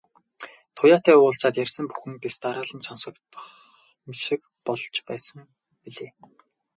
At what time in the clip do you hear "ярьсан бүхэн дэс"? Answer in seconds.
1.63-2.35